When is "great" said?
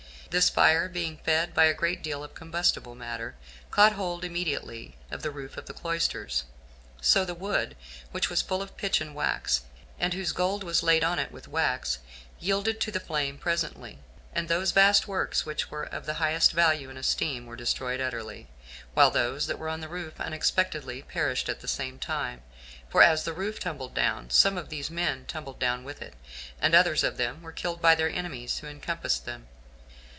1.73-2.01